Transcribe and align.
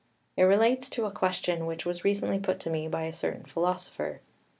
It 0.35 0.45
relates 0.45 0.89
to 0.89 1.05
a 1.05 1.11
question 1.11 1.67
which 1.67 1.85
was 1.85 2.03
recently 2.03 2.39
put 2.39 2.59
to 2.61 2.71
me 2.71 2.87
by 2.87 3.03
a 3.03 3.13
certain 3.13 3.45
philosopher. 3.45 4.21